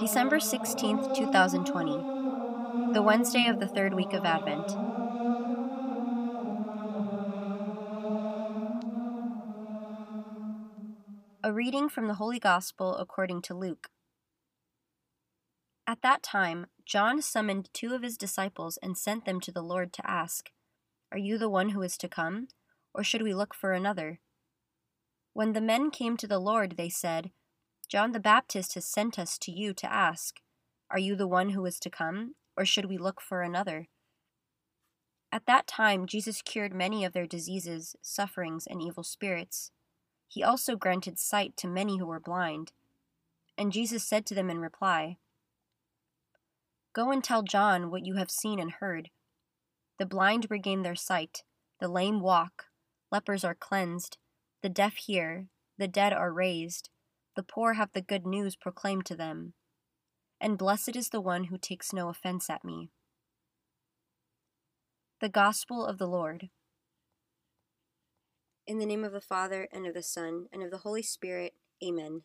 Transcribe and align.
December 0.00 0.38
16th, 0.38 1.14
2020, 1.14 2.94
the 2.94 3.02
Wednesday 3.02 3.46
of 3.46 3.60
the 3.60 3.68
third 3.68 3.92
week 3.92 4.14
of 4.14 4.24
Advent. 4.24 4.70
A 11.44 11.52
reading 11.52 11.90
from 11.90 12.08
the 12.08 12.14
Holy 12.14 12.38
Gospel 12.38 12.96
according 12.96 13.42
to 13.42 13.54
Luke. 13.54 13.90
At 15.86 16.00
that 16.00 16.22
time, 16.22 16.68
John 16.86 17.20
summoned 17.20 17.68
two 17.74 17.94
of 17.94 18.02
his 18.02 18.16
disciples 18.16 18.78
and 18.82 18.96
sent 18.96 19.26
them 19.26 19.40
to 19.40 19.52
the 19.52 19.62
Lord 19.62 19.92
to 19.92 20.10
ask, 20.10 20.50
Are 21.12 21.18
you 21.18 21.38
the 21.38 21.48
one 21.48 21.70
who 21.70 21.82
is 21.82 21.96
to 21.98 22.08
come, 22.08 22.48
or 22.94 23.02
should 23.02 23.22
we 23.22 23.34
look 23.34 23.54
for 23.54 23.72
another? 23.72 24.20
When 25.32 25.52
the 25.52 25.60
men 25.60 25.90
came 25.90 26.16
to 26.16 26.26
the 26.26 26.38
Lord, 26.38 26.76
they 26.76 26.88
said, 26.88 27.30
John 27.88 28.12
the 28.12 28.20
Baptist 28.20 28.74
has 28.74 28.84
sent 28.84 29.18
us 29.18 29.36
to 29.38 29.50
you 29.50 29.74
to 29.74 29.92
ask, 29.92 30.36
Are 30.90 30.98
you 30.98 31.16
the 31.16 31.26
one 31.26 31.50
who 31.50 31.66
is 31.66 31.80
to 31.80 31.90
come, 31.90 32.34
or 32.56 32.64
should 32.64 32.84
we 32.84 32.98
look 32.98 33.20
for 33.20 33.42
another? 33.42 33.88
At 35.32 35.46
that 35.46 35.66
time, 35.66 36.06
Jesus 36.06 36.42
cured 36.42 36.74
many 36.74 37.04
of 37.04 37.12
their 37.12 37.26
diseases, 37.26 37.96
sufferings, 38.02 38.66
and 38.66 38.82
evil 38.82 39.04
spirits. 39.04 39.70
He 40.28 40.42
also 40.42 40.76
granted 40.76 41.18
sight 41.18 41.56
to 41.58 41.68
many 41.68 41.98
who 41.98 42.06
were 42.06 42.20
blind. 42.20 42.72
And 43.58 43.72
Jesus 43.72 44.04
said 44.04 44.26
to 44.26 44.34
them 44.34 44.50
in 44.50 44.58
reply, 44.58 45.18
Go 46.92 47.10
and 47.10 47.22
tell 47.22 47.42
John 47.42 47.90
what 47.90 48.06
you 48.06 48.14
have 48.14 48.30
seen 48.30 48.58
and 48.58 48.72
heard. 48.72 49.10
The 50.00 50.06
blind 50.06 50.46
regain 50.48 50.80
their 50.80 50.94
sight, 50.94 51.42
the 51.78 51.86
lame 51.86 52.20
walk, 52.20 52.68
lepers 53.12 53.44
are 53.44 53.54
cleansed, 53.54 54.16
the 54.62 54.70
deaf 54.70 54.94
hear, 54.94 55.48
the 55.76 55.88
dead 55.88 56.14
are 56.14 56.32
raised, 56.32 56.88
the 57.36 57.42
poor 57.42 57.74
have 57.74 57.92
the 57.92 58.00
good 58.00 58.24
news 58.24 58.56
proclaimed 58.56 59.04
to 59.06 59.14
them. 59.14 59.52
And 60.40 60.56
blessed 60.56 60.96
is 60.96 61.10
the 61.10 61.20
one 61.20 61.44
who 61.44 61.58
takes 61.58 61.92
no 61.92 62.08
offense 62.08 62.48
at 62.48 62.64
me. 62.64 62.88
The 65.20 65.28
Gospel 65.28 65.84
of 65.84 65.98
the 65.98 66.08
Lord. 66.08 66.48
In 68.66 68.78
the 68.78 68.86
name 68.86 69.04
of 69.04 69.12
the 69.12 69.20
Father, 69.20 69.68
and 69.70 69.86
of 69.86 69.92
the 69.92 70.02
Son, 70.02 70.46
and 70.50 70.62
of 70.62 70.70
the 70.70 70.78
Holy 70.78 71.02
Spirit, 71.02 71.52
Amen. 71.84 72.22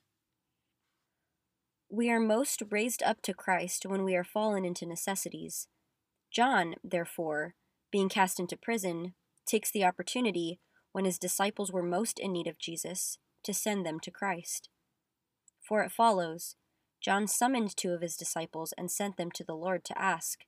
We 1.89 2.09
are 2.09 2.21
most 2.21 2.63
raised 2.69 3.03
up 3.03 3.21
to 3.23 3.33
Christ 3.33 3.85
when 3.85 4.05
we 4.05 4.15
are 4.15 4.23
fallen 4.23 4.63
into 4.63 4.85
necessities. 4.85 5.67
John, 6.31 6.75
therefore, 6.81 7.55
being 7.95 8.09
cast 8.09 8.41
into 8.41 8.57
prison, 8.57 9.13
takes 9.45 9.71
the 9.71 9.85
opportunity, 9.85 10.59
when 10.91 11.05
his 11.05 11.17
disciples 11.17 11.71
were 11.71 11.81
most 11.81 12.19
in 12.19 12.33
need 12.33 12.45
of 12.45 12.59
Jesus, 12.59 13.19
to 13.41 13.53
send 13.53 13.85
them 13.85 14.01
to 14.01 14.11
Christ. 14.11 14.67
For 15.61 15.81
it 15.81 15.93
follows 15.93 16.57
John 16.99 17.25
summoned 17.25 17.77
two 17.77 17.93
of 17.93 18.01
his 18.01 18.17
disciples 18.17 18.73
and 18.77 18.91
sent 18.91 19.15
them 19.15 19.31
to 19.31 19.45
the 19.45 19.55
Lord 19.55 19.85
to 19.85 19.97
ask, 19.97 20.39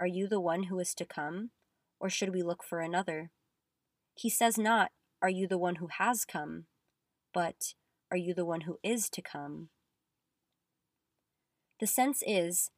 Are 0.00 0.06
you 0.08 0.26
the 0.26 0.40
one 0.40 0.64
who 0.64 0.80
is 0.80 0.92
to 0.94 1.04
come, 1.04 1.50
or 2.00 2.10
should 2.10 2.34
we 2.34 2.42
look 2.42 2.64
for 2.64 2.80
another? 2.80 3.30
He 4.16 4.28
says 4.28 4.58
not, 4.58 4.90
are 5.22 5.30
you 5.30 5.46
the 5.46 5.58
one 5.58 5.76
who 5.76 5.90
has 5.96 6.24
come? 6.24 6.64
But, 7.32 7.74
Are 8.10 8.16
you 8.16 8.34
the 8.34 8.44
one 8.44 8.62
who 8.62 8.80
is 8.82 9.08
to 9.10 9.22
come? 9.22 9.68
The 11.78 11.86
sense 11.86 12.20
is, 12.26 12.72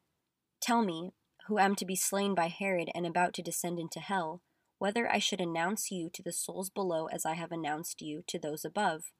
Tell 0.61 0.83
me, 0.83 1.13
who 1.47 1.59
am 1.59 1.75
to 1.75 1.85
be 1.85 1.95
slain 1.95 2.35
by 2.35 2.47
Herod 2.47 2.89
and 2.95 3.05
about 3.05 3.33
to 3.33 3.41
descend 3.41 3.79
into 3.79 3.99
hell, 3.99 4.41
whether 4.79 5.11
I 5.11 5.19
should 5.19 5.41
announce 5.41 5.91
you 5.91 6.09
to 6.13 6.23
the 6.23 6.31
souls 6.31 6.69
below 6.69 7.07
as 7.07 7.25
I 7.25 7.33
have 7.33 7.51
announced 7.51 8.01
you 8.01 8.23
to 8.27 8.39
those 8.39 8.63
above. 8.65 9.11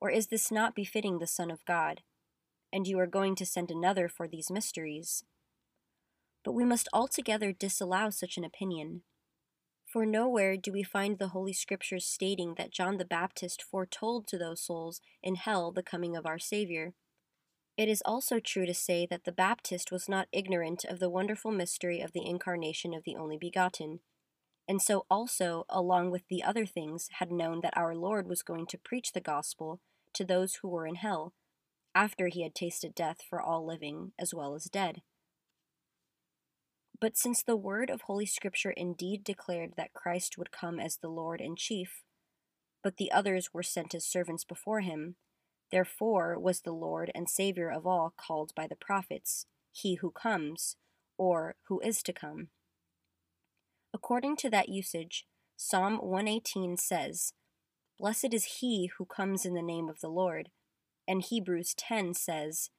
Or 0.00 0.10
is 0.10 0.28
this 0.28 0.50
not 0.50 0.74
befitting 0.74 1.18
the 1.18 1.26
Son 1.26 1.50
of 1.50 1.64
God? 1.64 2.00
And 2.72 2.86
you 2.86 2.98
are 2.98 3.06
going 3.06 3.34
to 3.36 3.46
send 3.46 3.70
another 3.70 4.08
for 4.08 4.26
these 4.26 4.50
mysteries. 4.50 5.24
But 6.44 6.52
we 6.52 6.64
must 6.64 6.88
altogether 6.92 7.52
disallow 7.52 8.10
such 8.10 8.36
an 8.36 8.44
opinion. 8.44 9.02
For 9.86 10.06
nowhere 10.06 10.56
do 10.56 10.72
we 10.72 10.82
find 10.82 11.18
the 11.18 11.28
Holy 11.28 11.52
Scriptures 11.52 12.06
stating 12.06 12.54
that 12.56 12.72
John 12.72 12.96
the 12.96 13.04
Baptist 13.04 13.62
foretold 13.62 14.26
to 14.28 14.38
those 14.38 14.62
souls 14.62 15.02
in 15.22 15.34
hell 15.34 15.70
the 15.70 15.82
coming 15.82 16.16
of 16.16 16.24
our 16.24 16.38
Savior. 16.38 16.94
It 17.76 17.88
is 17.88 18.02
also 18.04 18.38
true 18.38 18.66
to 18.66 18.74
say 18.74 19.06
that 19.06 19.24
the 19.24 19.32
Baptist 19.32 19.90
was 19.90 20.08
not 20.08 20.28
ignorant 20.30 20.84
of 20.84 20.98
the 20.98 21.08
wonderful 21.08 21.50
mystery 21.50 22.00
of 22.00 22.12
the 22.12 22.26
incarnation 22.26 22.92
of 22.92 23.04
the 23.04 23.16
only 23.16 23.38
begotten, 23.38 24.00
and 24.68 24.80
so 24.80 25.06
also, 25.10 25.64
along 25.68 26.10
with 26.10 26.28
the 26.28 26.42
other 26.42 26.66
things, 26.66 27.08
had 27.18 27.32
known 27.32 27.60
that 27.62 27.76
our 27.76 27.94
Lord 27.94 28.28
was 28.28 28.42
going 28.42 28.66
to 28.68 28.78
preach 28.78 29.12
the 29.12 29.20
gospel 29.20 29.80
to 30.14 30.24
those 30.24 30.56
who 30.56 30.68
were 30.68 30.86
in 30.86 30.96
hell, 30.96 31.32
after 31.94 32.28
he 32.28 32.42
had 32.42 32.54
tasted 32.54 32.94
death 32.94 33.22
for 33.28 33.40
all 33.40 33.66
living 33.66 34.12
as 34.18 34.34
well 34.34 34.54
as 34.54 34.64
dead. 34.64 35.02
But 37.00 37.16
since 37.16 37.42
the 37.42 37.56
word 37.56 37.90
of 37.90 38.02
Holy 38.02 38.26
Scripture 38.26 38.70
indeed 38.70 39.24
declared 39.24 39.72
that 39.76 39.94
Christ 39.94 40.36
would 40.38 40.52
come 40.52 40.78
as 40.78 40.98
the 40.98 41.08
Lord 41.08 41.40
and 41.40 41.58
Chief, 41.58 42.02
but 42.82 42.98
the 42.98 43.10
others 43.10 43.52
were 43.52 43.62
sent 43.62 43.94
as 43.94 44.04
servants 44.04 44.44
before 44.44 44.80
him, 44.80 45.16
therefore 45.72 46.38
was 46.38 46.60
the 46.60 46.72
Lord 46.72 47.10
and 47.14 47.28
Savior 47.28 47.68
of 47.68 47.86
all 47.86 48.14
called 48.16 48.52
by 48.54 48.66
the 48.68 48.76
prophets, 48.76 49.46
He 49.72 49.96
who 49.96 50.10
comes, 50.12 50.76
or 51.18 51.56
who 51.68 51.80
is 51.80 52.02
to 52.04 52.12
come. 52.12 52.48
According 53.94 54.36
to 54.36 54.50
that 54.50 54.68
usage, 54.68 55.26
Psalm 55.56 55.98
118 55.98 56.76
says, 56.76 57.32
Blessed 57.98 58.32
is 58.32 58.58
he 58.58 58.90
who 58.98 59.04
comes 59.04 59.44
in 59.44 59.54
the 59.54 59.62
name 59.62 59.88
of 59.88 60.00
the 60.00 60.08
Lord. 60.08 60.48
And 61.06 61.22
Hebrews 61.22 61.74
10 61.76 62.14
says, 62.14 62.70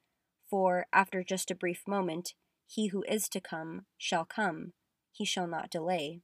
For 0.50 0.86
after 0.92 1.22
just 1.22 1.50
a 1.50 1.54
brief 1.54 1.82
moment, 1.86 2.34
he 2.66 2.88
who 2.88 3.04
is 3.08 3.28
to 3.30 3.40
come 3.40 3.86
shall 3.96 4.24
come, 4.24 4.72
he 5.12 5.24
shall 5.24 5.46
not 5.46 5.70
delay. 5.70 6.20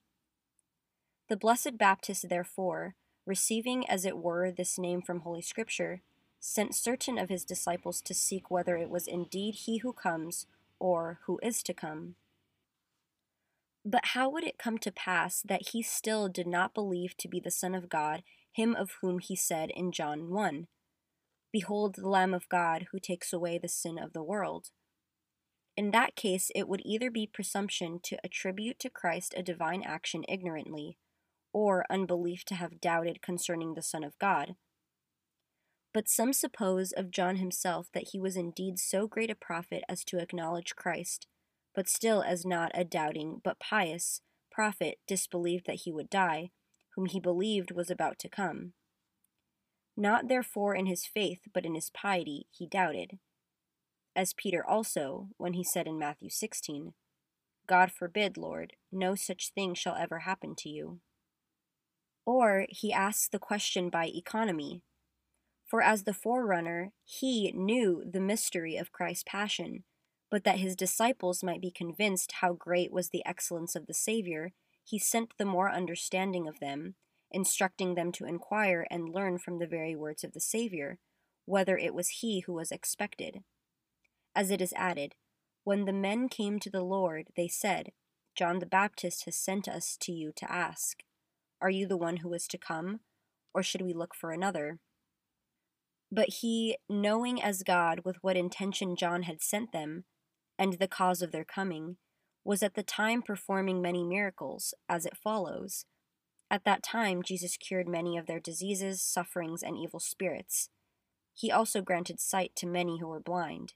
The 1.28 1.36
Blessed 1.36 1.78
Baptist, 1.78 2.28
therefore, 2.28 2.94
receiving 3.24 3.88
as 3.88 4.04
it 4.04 4.18
were 4.18 4.50
this 4.50 4.78
name 4.78 5.00
from 5.00 5.20
Holy 5.20 5.42
Scripture, 5.42 6.02
sent 6.40 6.74
certain 6.74 7.18
of 7.18 7.28
his 7.28 7.44
disciples 7.44 8.00
to 8.00 8.14
seek 8.14 8.50
whether 8.50 8.76
it 8.76 8.90
was 8.90 9.06
indeed 9.06 9.54
he 9.54 9.78
who 9.78 9.92
comes 9.92 10.46
or 10.78 11.20
who 11.26 11.38
is 11.42 11.62
to 11.62 11.74
come. 11.74 12.16
But 13.84 14.06
how 14.06 14.28
would 14.30 14.44
it 14.44 14.58
come 14.58 14.78
to 14.78 14.90
pass 14.90 15.42
that 15.42 15.68
he 15.68 15.82
still 15.82 16.28
did 16.28 16.46
not 16.46 16.74
believe 16.74 17.16
to 17.18 17.28
be 17.28 17.40
the 17.40 17.50
Son 17.50 17.74
of 17.74 17.88
God, 17.88 18.22
him 18.52 18.74
of 18.74 18.96
whom 19.00 19.18
he 19.18 19.36
said 19.36 19.70
in 19.70 19.92
John 19.92 20.30
1 20.30 20.66
Behold 21.52 21.96
the 21.96 22.08
Lamb 22.08 22.32
of 22.32 22.48
God 22.48 22.86
who 22.92 22.98
takes 22.98 23.32
away 23.32 23.58
the 23.58 23.68
sin 23.68 23.98
of 23.98 24.12
the 24.12 24.22
world? 24.22 24.70
In 25.76 25.90
that 25.92 26.14
case, 26.14 26.50
it 26.54 26.68
would 26.68 26.82
either 26.84 27.10
be 27.10 27.26
presumption 27.26 28.00
to 28.02 28.18
attribute 28.22 28.78
to 28.80 28.90
Christ 28.90 29.34
a 29.36 29.42
divine 29.42 29.82
action 29.82 30.24
ignorantly, 30.28 30.98
or 31.52 31.86
unbelief 31.90 32.44
to 32.46 32.54
have 32.54 32.80
doubted 32.80 33.22
concerning 33.22 33.74
the 33.74 33.82
Son 33.82 34.04
of 34.04 34.18
God. 34.18 34.56
But 35.92 36.08
some 36.08 36.32
suppose 36.32 36.92
of 36.92 37.10
John 37.10 37.36
himself 37.36 37.88
that 37.92 38.08
he 38.12 38.20
was 38.20 38.36
indeed 38.36 38.78
so 38.78 39.06
great 39.06 39.30
a 39.30 39.34
prophet 39.34 39.82
as 39.88 40.04
to 40.04 40.18
acknowledge 40.18 40.76
Christ, 40.76 41.26
but 41.74 41.88
still 41.88 42.22
as 42.22 42.44
not 42.44 42.70
a 42.74 42.84
doubting 42.84 43.40
but 43.42 43.58
pious 43.58 44.20
prophet 44.50 44.98
disbelieved 45.06 45.66
that 45.66 45.82
he 45.84 45.92
would 45.92 46.10
die, 46.10 46.50
whom 46.94 47.06
he 47.06 47.20
believed 47.20 47.70
was 47.70 47.90
about 47.90 48.18
to 48.20 48.28
come. 48.28 48.72
Not 49.96 50.28
therefore 50.28 50.74
in 50.74 50.86
his 50.86 51.06
faith, 51.06 51.42
but 51.52 51.64
in 51.64 51.74
his 51.74 51.90
piety, 51.90 52.46
he 52.50 52.66
doubted 52.66 53.18
as 54.16 54.34
Peter 54.34 54.66
also, 54.66 55.28
when 55.36 55.52
he 55.52 55.64
said 55.64 55.86
in 55.86 55.98
Matthew 55.98 56.30
16, 56.30 56.94
God 57.66 57.92
forbid, 57.92 58.36
Lord, 58.36 58.74
no 58.90 59.14
such 59.14 59.52
thing 59.54 59.74
shall 59.74 59.94
ever 59.94 60.20
happen 60.20 60.54
to 60.56 60.68
you. 60.68 61.00
Or 62.26 62.66
he 62.68 62.92
asks 62.92 63.28
the 63.28 63.38
question 63.38 63.88
by 63.88 64.06
economy, 64.06 64.82
for 65.70 65.80
as 65.80 66.02
the 66.02 66.12
forerunner, 66.12 66.92
he 67.04 67.52
knew 67.52 68.02
the 68.04 68.20
mystery 68.20 68.76
of 68.76 68.92
Christ's 68.92 69.24
passion, 69.26 69.84
but 70.30 70.44
that 70.44 70.58
his 70.58 70.74
disciples 70.74 71.42
might 71.42 71.60
be 71.60 71.70
convinced 71.70 72.32
how 72.40 72.52
great 72.52 72.92
was 72.92 73.10
the 73.10 73.24
excellence 73.24 73.76
of 73.76 73.86
the 73.86 73.94
Saviour, 73.94 74.52
he 74.84 74.98
sent 74.98 75.32
the 75.38 75.44
more 75.44 75.70
understanding 75.70 76.48
of 76.48 76.58
them, 76.58 76.96
instructing 77.30 77.94
them 77.94 78.10
to 78.12 78.24
inquire 78.24 78.86
and 78.90 79.14
learn 79.14 79.38
from 79.38 79.58
the 79.58 79.66
very 79.66 79.94
words 79.94 80.24
of 80.24 80.32
the 80.32 80.40
Saviour, 80.40 80.98
whether 81.44 81.78
it 81.78 81.94
was 81.94 82.08
he 82.20 82.40
who 82.40 82.52
was 82.52 82.72
expected 82.72 83.44
as 84.34 84.50
it 84.50 84.60
is 84.60 84.72
added, 84.76 85.14
When 85.64 85.84
the 85.84 85.92
men 85.92 86.28
came 86.28 86.58
to 86.60 86.70
the 86.70 86.82
Lord, 86.82 87.28
they 87.36 87.48
said, 87.48 87.92
John 88.36 88.58
the 88.58 88.66
Baptist 88.66 89.24
has 89.24 89.36
sent 89.36 89.68
us 89.68 89.96
to 90.00 90.12
you 90.12 90.32
to 90.36 90.50
ask, 90.50 91.02
Are 91.60 91.70
you 91.70 91.86
the 91.86 91.96
one 91.96 92.18
who 92.18 92.32
is 92.32 92.46
to 92.48 92.58
come, 92.58 93.00
or 93.52 93.62
should 93.62 93.82
we 93.82 93.92
look 93.92 94.14
for 94.14 94.30
another? 94.30 94.78
But 96.12 96.28
he, 96.40 96.76
knowing 96.88 97.40
as 97.42 97.62
God 97.62 98.00
with 98.04 98.16
what 98.22 98.36
intention 98.36 98.96
John 98.96 99.22
had 99.22 99.40
sent 99.40 99.72
them, 99.72 100.04
and 100.58 100.74
the 100.74 100.88
cause 100.88 101.22
of 101.22 101.32
their 101.32 101.44
coming, 101.44 101.96
was 102.44 102.62
at 102.62 102.74
the 102.74 102.82
time 102.82 103.22
performing 103.22 103.80
many 103.80 104.02
miracles, 104.02 104.74
as 104.88 105.06
it 105.06 105.16
follows 105.16 105.84
At 106.50 106.64
that 106.64 106.82
time, 106.82 107.22
Jesus 107.22 107.56
cured 107.56 107.86
many 107.86 108.16
of 108.18 108.26
their 108.26 108.40
diseases, 108.40 109.02
sufferings, 109.02 109.62
and 109.62 109.76
evil 109.76 110.00
spirits. 110.00 110.68
He 111.32 111.50
also 111.50 111.80
granted 111.80 112.18
sight 112.18 112.56
to 112.56 112.66
many 112.66 112.98
who 112.98 113.06
were 113.06 113.20
blind. 113.20 113.74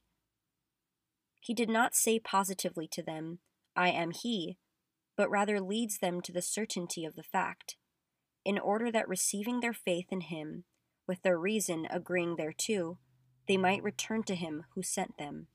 He 1.41 1.55
did 1.55 1.69
not 1.69 1.95
say 1.95 2.19
positively 2.19 2.89
to 2.89 3.03
them, 3.03 3.39
I 3.77 3.91
am 3.91 4.11
He, 4.11 4.59
but 5.17 5.31
rather 5.31 5.61
leads 5.61 5.99
them 5.99 6.21
to 6.23 6.33
the 6.33 6.43
certainty 6.43 7.05
of 7.05 7.15
the 7.15 7.23
fact, 7.23 7.77
in 8.45 8.59
order 8.59 8.91
that 8.91 9.09
receiving 9.09 9.61
their 9.61 9.73
faith 9.73 10.07
in 10.11 10.23
Him, 10.23 10.65
with 11.07 11.23
their 11.23 11.39
reason 11.39 11.87
agreeing 11.91 12.37
thereto, 12.37 12.99
they 13.47 13.57
might 13.57 13.83
return 13.83 14.23
to 14.25 14.35
Him 14.35 14.65
who 14.75 14.83
sent 14.83 15.19
them. 15.19 15.49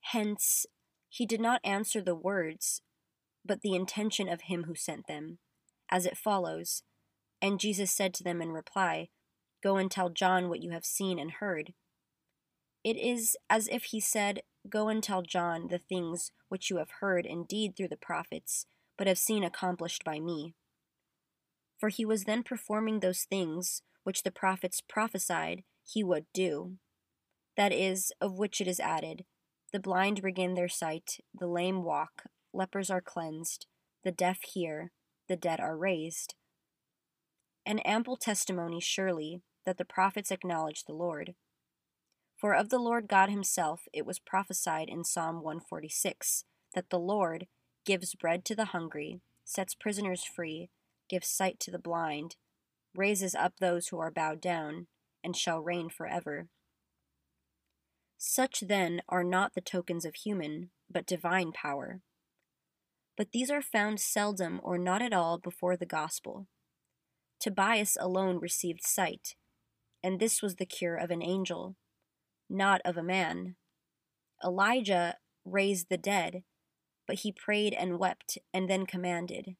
Hence, 0.00 0.66
He 1.08 1.26
did 1.26 1.40
not 1.40 1.60
answer 1.64 2.00
the 2.00 2.14
words, 2.14 2.82
but 3.44 3.60
the 3.60 3.74
intention 3.74 4.28
of 4.28 4.42
Him 4.42 4.64
who 4.64 4.74
sent 4.74 5.06
them, 5.06 5.38
as 5.90 6.06
it 6.06 6.16
follows 6.16 6.82
And 7.40 7.60
Jesus 7.60 7.90
said 7.90 8.14
to 8.14 8.24
them 8.24 8.40
in 8.40 8.52
reply, 8.52 9.08
Go 9.62 9.76
and 9.76 9.90
tell 9.90 10.10
John 10.10 10.48
what 10.48 10.62
you 10.62 10.70
have 10.70 10.84
seen 10.84 11.18
and 11.18 11.30
heard. 11.32 11.72
It 12.84 12.96
is 12.96 13.36
as 13.48 13.68
if 13.68 13.84
he 13.84 14.00
said, 14.00 14.42
Go 14.68 14.88
and 14.88 15.02
tell 15.02 15.22
John 15.22 15.68
the 15.68 15.78
things 15.78 16.32
which 16.48 16.68
you 16.68 16.78
have 16.78 16.90
heard 17.00 17.26
indeed 17.26 17.76
through 17.76 17.88
the 17.88 17.96
prophets, 17.96 18.66
but 18.96 19.06
have 19.06 19.18
seen 19.18 19.44
accomplished 19.44 20.04
by 20.04 20.18
me. 20.18 20.54
For 21.82 21.88
he 21.88 22.04
was 22.04 22.22
then 22.24 22.44
performing 22.44 23.00
those 23.00 23.24
things 23.24 23.82
which 24.04 24.22
the 24.22 24.30
prophets 24.30 24.80
prophesied 24.80 25.64
he 25.84 26.04
would 26.04 26.26
do. 26.32 26.76
That 27.56 27.72
is, 27.72 28.12
of 28.20 28.38
which 28.38 28.60
it 28.60 28.68
is 28.68 28.78
added, 28.78 29.24
The 29.72 29.80
blind 29.80 30.22
regain 30.22 30.54
their 30.54 30.68
sight, 30.68 31.18
the 31.34 31.48
lame 31.48 31.82
walk, 31.82 32.26
lepers 32.52 32.88
are 32.88 33.00
cleansed, 33.00 33.66
the 34.04 34.12
deaf 34.12 34.42
hear, 34.42 34.92
the 35.28 35.34
dead 35.34 35.58
are 35.58 35.76
raised. 35.76 36.36
An 37.66 37.80
ample 37.80 38.16
testimony, 38.16 38.78
surely, 38.78 39.42
that 39.66 39.76
the 39.76 39.84
prophets 39.84 40.30
acknowledge 40.30 40.84
the 40.84 40.94
Lord. 40.94 41.34
For 42.36 42.54
of 42.54 42.68
the 42.68 42.78
Lord 42.78 43.08
God 43.08 43.28
himself 43.28 43.88
it 43.92 44.06
was 44.06 44.20
prophesied 44.20 44.88
in 44.88 45.02
Psalm 45.02 45.42
146 45.42 46.44
that 46.76 46.90
the 46.90 47.00
Lord 47.00 47.48
gives 47.84 48.14
bread 48.14 48.44
to 48.44 48.54
the 48.54 48.66
hungry, 48.66 49.20
sets 49.44 49.74
prisoners 49.74 50.22
free, 50.22 50.70
gives 51.12 51.28
sight 51.28 51.60
to 51.60 51.70
the 51.70 51.78
blind, 51.78 52.36
raises 52.94 53.34
up 53.34 53.52
those 53.58 53.88
who 53.88 53.98
are 53.98 54.10
bowed 54.10 54.40
down, 54.40 54.86
and 55.22 55.36
shall 55.36 55.60
reign 55.60 55.90
forever. 55.90 56.48
Such 58.16 58.60
then 58.60 59.02
are 59.10 59.22
not 59.22 59.52
the 59.54 59.60
tokens 59.60 60.06
of 60.06 60.14
human, 60.14 60.70
but 60.90 61.06
divine 61.06 61.52
power. 61.52 62.00
But 63.16 63.32
these 63.32 63.50
are 63.50 63.60
found 63.60 64.00
seldom 64.00 64.58
or 64.62 64.78
not 64.78 65.02
at 65.02 65.12
all 65.12 65.36
before 65.36 65.76
the 65.76 65.84
gospel. 65.84 66.46
Tobias 67.38 67.98
alone 68.00 68.38
received 68.38 68.82
sight, 68.82 69.36
and 70.02 70.18
this 70.18 70.40
was 70.40 70.56
the 70.56 70.64
cure 70.64 70.96
of 70.96 71.10
an 71.10 71.22
angel 71.22 71.76
not 72.52 72.80
of 72.84 72.96
a 72.96 73.02
man. 73.02 73.56
Elijah 74.44 75.16
raised 75.44 75.88
the 75.88 75.96
dead, 75.96 76.42
but 77.06 77.20
he 77.20 77.32
prayed 77.32 77.72
and 77.72 77.98
wept 77.98 78.38
and 78.52 78.68
then 78.68 78.86
commanded. 78.86 79.56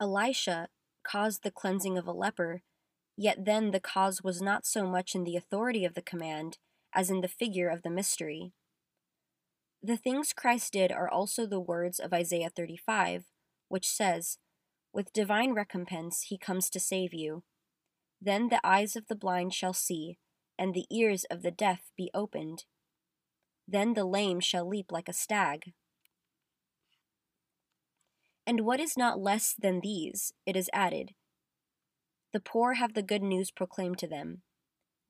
Elisha 0.00 0.68
caused 1.02 1.42
the 1.42 1.50
cleansing 1.50 1.98
of 1.98 2.06
a 2.06 2.12
leper, 2.12 2.62
yet 3.16 3.44
then 3.44 3.70
the 3.70 3.80
cause 3.80 4.22
was 4.22 4.40
not 4.40 4.64
so 4.64 4.86
much 4.86 5.14
in 5.14 5.24
the 5.24 5.36
authority 5.36 5.84
of 5.84 5.94
the 5.94 6.02
command 6.02 6.58
as 6.94 7.10
in 7.10 7.20
the 7.20 7.28
figure 7.28 7.68
of 7.68 7.82
the 7.82 7.90
mystery. 7.90 8.52
The 9.82 9.96
things 9.96 10.32
Christ 10.32 10.72
did 10.72 10.92
are 10.92 11.08
also 11.08 11.46
the 11.46 11.60
words 11.60 11.98
of 11.98 12.12
Isaiah 12.12 12.50
35, 12.54 13.24
which 13.68 13.88
says, 13.88 14.38
With 14.92 15.12
divine 15.12 15.52
recompense 15.52 16.22
he 16.28 16.36
comes 16.36 16.68
to 16.70 16.80
save 16.80 17.14
you. 17.14 17.44
Then 18.20 18.48
the 18.48 18.60
eyes 18.62 18.96
of 18.96 19.06
the 19.08 19.14
blind 19.14 19.54
shall 19.54 19.72
see, 19.72 20.18
and 20.58 20.74
the 20.74 20.86
ears 20.90 21.24
of 21.30 21.42
the 21.42 21.50
deaf 21.50 21.90
be 21.96 22.10
opened. 22.12 22.64
Then 23.66 23.94
the 23.94 24.04
lame 24.04 24.40
shall 24.40 24.68
leap 24.68 24.92
like 24.92 25.08
a 25.08 25.14
stag. 25.14 25.72
And 28.50 28.62
what 28.62 28.80
is 28.80 28.96
not 28.96 29.20
less 29.20 29.54
than 29.56 29.78
these, 29.78 30.32
it 30.44 30.56
is 30.56 30.68
added 30.72 31.12
The 32.32 32.40
poor 32.40 32.74
have 32.74 32.94
the 32.94 33.02
good 33.02 33.22
news 33.22 33.52
proclaimed 33.52 33.98
to 33.98 34.08
them. 34.08 34.42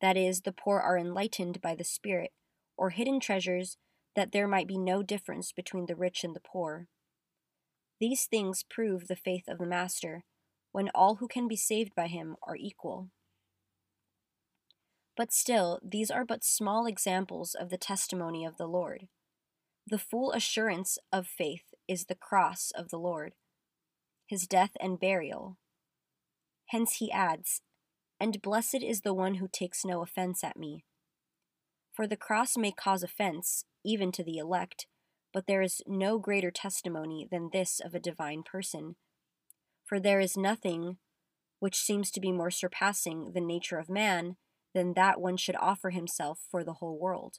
That 0.02 0.18
is, 0.18 0.42
the 0.42 0.52
poor 0.52 0.78
are 0.78 0.98
enlightened 0.98 1.62
by 1.62 1.74
the 1.74 1.82
Spirit, 1.82 2.32
or 2.76 2.90
hidden 2.90 3.18
treasures, 3.18 3.78
that 4.14 4.32
there 4.32 4.46
might 4.46 4.68
be 4.68 4.76
no 4.76 5.02
difference 5.02 5.52
between 5.52 5.86
the 5.86 5.96
rich 5.96 6.22
and 6.22 6.36
the 6.36 6.40
poor. 6.40 6.88
These 7.98 8.26
things 8.26 8.62
prove 8.62 9.08
the 9.08 9.16
faith 9.16 9.48
of 9.48 9.56
the 9.56 9.64
Master, 9.64 10.24
when 10.72 10.90
all 10.94 11.14
who 11.14 11.26
can 11.26 11.48
be 11.48 11.56
saved 11.56 11.94
by 11.94 12.08
him 12.08 12.36
are 12.42 12.56
equal. 12.56 13.08
But 15.16 15.32
still, 15.32 15.80
these 15.82 16.10
are 16.10 16.26
but 16.26 16.44
small 16.44 16.84
examples 16.84 17.54
of 17.54 17.70
the 17.70 17.78
testimony 17.78 18.44
of 18.44 18.58
the 18.58 18.68
Lord. 18.68 19.08
The 19.86 19.96
full 19.96 20.30
assurance 20.32 20.98
of 21.10 21.26
faith 21.26 21.69
is 21.90 22.04
the 22.04 22.14
cross 22.14 22.70
of 22.76 22.88
the 22.90 22.98
Lord, 22.98 23.32
his 24.24 24.46
death 24.46 24.76
and 24.80 25.00
burial. 25.00 25.58
Hence 26.66 26.98
he 26.98 27.10
adds, 27.10 27.62
And 28.20 28.40
blessed 28.40 28.84
is 28.84 29.00
the 29.00 29.12
one 29.12 29.34
who 29.34 29.48
takes 29.48 29.84
no 29.84 30.00
offense 30.00 30.44
at 30.44 30.56
me. 30.56 30.84
For 31.92 32.06
the 32.06 32.16
cross 32.16 32.56
may 32.56 32.70
cause 32.70 33.02
offense, 33.02 33.64
even 33.84 34.12
to 34.12 34.22
the 34.22 34.38
elect, 34.38 34.86
but 35.34 35.48
there 35.48 35.62
is 35.62 35.82
no 35.84 36.20
greater 36.20 36.52
testimony 36.52 37.26
than 37.28 37.50
this 37.52 37.80
of 37.84 37.92
a 37.92 38.00
divine 38.00 38.44
person. 38.44 38.94
For 39.84 39.98
there 39.98 40.20
is 40.20 40.36
nothing 40.36 40.98
which 41.58 41.76
seems 41.76 42.12
to 42.12 42.20
be 42.20 42.30
more 42.30 42.52
surpassing 42.52 43.32
the 43.32 43.40
nature 43.40 43.78
of 43.78 43.90
man 43.90 44.36
than 44.74 44.94
that 44.94 45.20
one 45.20 45.36
should 45.36 45.56
offer 45.56 45.90
himself 45.90 46.38
for 46.48 46.62
the 46.62 46.74
whole 46.74 47.00
world. 47.00 47.38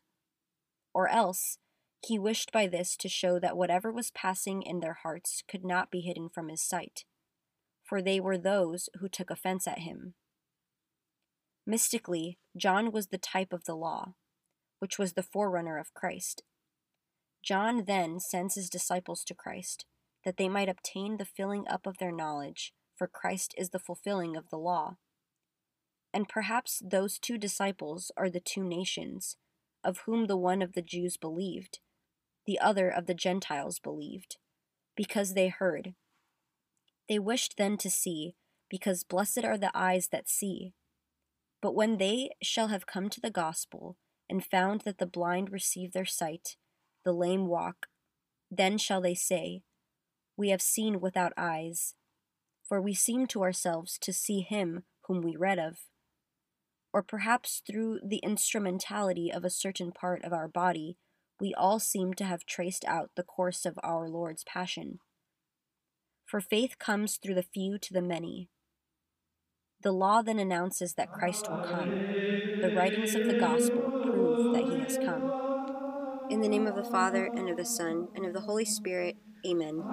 Or 0.94 1.08
else, 1.08 1.58
he 2.06 2.20
wished 2.20 2.52
by 2.52 2.68
this 2.68 2.96
to 2.98 3.10
show 3.10 3.40
that 3.40 3.58
whatever 3.58 3.92
was 3.92 4.12
passing 4.12 4.62
in 4.62 4.80
their 4.80 4.98
hearts 5.04 5.44
could 5.48 5.64
not 5.64 5.92
be 5.92 6.02
hidden 6.02 6.30
from 6.30 6.50
his 6.50 6.62
sight, 6.62 7.06
for 7.84 8.02
they 8.02 8.20
were 8.20 8.38
those 8.38 8.90
who 9.00 9.08
took 9.08 9.30
offense 9.30 9.68
at 9.68 9.80
him. 9.80 10.16
Mystically, 11.66 12.40
John 12.58 12.92
was 12.92 13.08
the 13.08 13.18
type 13.18 13.54
of 13.54 13.66
the 13.66 13.76
law, 13.76 14.14
which 14.80 14.98
was 14.98 15.14
the 15.14 15.24
forerunner 15.24 15.78
of 15.78 15.94
Christ. 15.94 16.44
John 17.44 17.86
then 17.86 18.20
sends 18.20 18.56
his 18.56 18.70
disciples 18.70 19.24
to 19.26 19.36
Christ, 19.36 19.86
that 20.26 20.38
they 20.38 20.50
might 20.50 20.70
obtain 20.70 21.18
the 21.18 21.26
filling 21.26 21.68
up 21.68 21.86
of 21.86 21.98
their 21.98 22.12
knowledge, 22.12 22.74
for 22.96 23.08
Christ 23.08 23.54
is 23.58 23.70
the 23.70 23.80
fulfilling 23.80 24.36
of 24.36 24.50
the 24.50 24.58
law 24.58 24.98
and 26.14 26.28
perhaps 26.28 26.82
those 26.84 27.18
two 27.18 27.38
disciples 27.38 28.12
are 28.18 28.30
the 28.30 28.40
two 28.40 28.64
nations, 28.64 29.38
of 29.84 30.00
whom 30.00 30.28
the 30.28 30.38
one 30.38 30.62
of 30.62 30.74
the 30.74 30.82
Jews 30.82 31.18
believed, 31.18 31.80
the 32.46 32.60
other 32.60 32.90
of 32.90 33.06
the 33.06 33.14
Gentiles 33.14 33.80
believed, 33.80 34.38
because 34.96 35.34
they 35.34 35.50
heard. 35.50 35.94
They 37.08 37.20
wished 37.20 37.56
then 37.58 37.78
to 37.78 37.90
see, 37.90 38.36
because 38.70 39.04
blessed 39.04 39.44
are 39.44 39.58
the 39.58 39.72
eyes 39.74 40.10
that 40.10 40.30
see. 40.30 40.74
But 41.62 41.76
when 41.76 41.98
they 41.98 42.32
shall 42.42 42.68
have 42.70 42.88
come 42.88 43.10
to 43.10 43.22
the 43.22 43.30
gospel, 43.32 43.98
and 44.30 44.46
found 44.46 44.82
that 44.82 44.98
the 44.98 45.06
blind 45.06 45.52
receive 45.52 45.92
their 45.92 46.06
sight, 46.06 46.56
the 47.04 47.12
lame 47.12 47.48
walk, 47.48 47.88
then 48.50 48.78
shall 48.78 49.02
they 49.02 49.16
say, 49.16 49.62
We 50.38 50.50
have 50.50 50.62
seen 50.62 51.02
without 51.02 51.34
eyes, 51.36 51.96
for 52.64 52.82
we 52.82 52.94
seem 52.94 53.28
to 53.28 53.44
ourselves 53.44 53.98
to 54.00 54.14
see 54.14 54.40
him 54.40 54.84
whom 55.08 55.22
we 55.22 55.36
read 55.36 55.60
of 55.60 55.80
or 56.94 57.02
perhaps 57.02 57.62
through 57.66 58.00
the 58.04 58.18
instrumentality 58.18 59.32
of 59.32 59.46
a 59.46 59.50
certain 59.50 59.92
part 59.92 60.24
of 60.24 60.34
our 60.34 60.48
body, 60.48 60.98
we 61.42 61.56
all 61.56 61.80
seem 61.80 62.14
to 62.14 62.24
have 62.24 62.46
traced 62.46 62.86
out 62.86 63.10
the 63.16 63.24
course 63.24 63.66
of 63.66 63.80
our 63.82 64.08
Lord's 64.08 64.44
passion. 64.44 65.00
For 66.24 66.40
faith 66.40 66.78
comes 66.78 67.18
through 67.18 67.34
the 67.34 67.42
few 67.42 67.80
to 67.80 67.94
the 67.94 68.02
many. 68.02 68.48
The 69.82 69.92
law 69.92 70.22
then 70.22 70.38
announces 70.38 70.94
that 70.94 71.12
Christ 71.12 71.50
will 71.50 71.64
come. 71.64 71.90
The 72.62 72.72
writings 72.76 73.16
of 73.16 73.26
the 73.26 73.40
gospel 73.40 73.82
prove 74.04 74.54
that 74.54 74.66
he 74.66 74.80
has 74.82 75.00
come. 75.00 76.28
In 76.30 76.42
the 76.42 76.48
name 76.48 76.68
of 76.68 76.76
the 76.76 76.84
Father, 76.84 77.26
and 77.26 77.50
of 77.50 77.58
the 77.58 77.66
Son, 77.66 78.10
and 78.16 78.24
of 78.24 78.34
the 78.34 78.42
Holy 78.42 78.64
Spirit, 78.64 79.18
amen. 79.44 79.84